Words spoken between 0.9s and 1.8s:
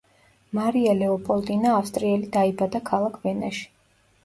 ლეოპოლდინა